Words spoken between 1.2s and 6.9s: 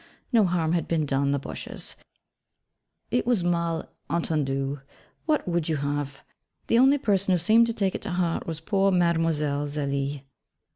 the bushes: it was a mal entendu what would you have? The